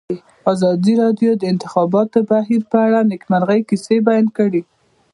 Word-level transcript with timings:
ازادي 0.53 0.93
راډیو 1.03 1.31
د 1.35 1.39
د 1.41 1.43
انتخاباتو 1.53 2.19
بهیر 2.29 2.61
په 2.71 2.77
اړه 2.85 2.99
د 3.03 3.07
نېکمرغۍ 3.11 3.61
کیسې 3.69 3.97
بیان 4.07 4.27
کړې. 4.37 4.61